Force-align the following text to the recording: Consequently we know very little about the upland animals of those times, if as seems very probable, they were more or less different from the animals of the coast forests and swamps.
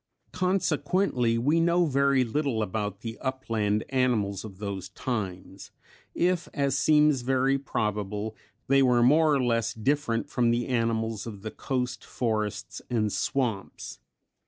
Consequently 0.31 1.37
we 1.37 1.59
know 1.59 1.85
very 1.85 2.23
little 2.23 2.63
about 2.63 3.01
the 3.01 3.19
upland 3.19 3.83
animals 3.89 4.43
of 4.43 4.57
those 4.57 4.89
times, 4.89 5.69
if 6.15 6.49
as 6.55 6.75
seems 6.75 7.21
very 7.21 7.59
probable, 7.59 8.35
they 8.65 8.81
were 8.81 9.03
more 9.03 9.31
or 9.31 9.39
less 9.43 9.75
different 9.75 10.27
from 10.27 10.49
the 10.49 10.65
animals 10.65 11.27
of 11.27 11.43
the 11.43 11.51
coast 11.51 12.03
forests 12.03 12.81
and 12.89 13.13
swamps. 13.13 13.99